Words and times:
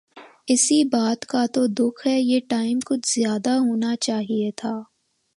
اسی 0.47 0.83
بات 0.83 1.25
کا 1.25 1.45
تو 1.53 1.65
دکھ 1.79 2.07
ہے۔ 2.07 2.19
یہ 2.21 2.39
ٹائم 2.49 2.79
کچھ 2.85 3.07
زیادہ 3.15 3.51
ہونا 3.57 3.95
چاہئے 4.01 4.49
تھا 4.57 4.73